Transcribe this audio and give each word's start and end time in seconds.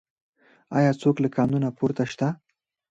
آیا 0.77 0.91
څوک 1.01 1.15
له 1.23 1.29
قانون 1.37 1.63
پورته 1.77 2.03
شته؟ 2.11 2.27